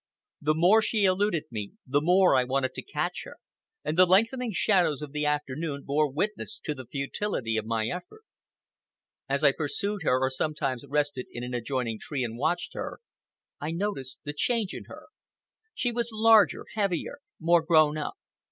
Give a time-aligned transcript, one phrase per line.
[0.41, 3.35] The more she eluded me, the more I wanted to catch her,
[3.83, 8.23] and the lengthening shadows of the afternoon bore witness to the futility of my effort.
[9.29, 12.99] As I pursued her, or sometimes rested in an adjoining tree and watched her,
[13.59, 15.09] I noticed the change in her.
[15.75, 18.15] She was larger, heavier, more grown up.